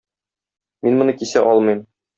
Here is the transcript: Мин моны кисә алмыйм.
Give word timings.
Мин 0.87 0.99
моны 1.03 1.17
кисә 1.21 1.47
алмыйм. 1.53 1.89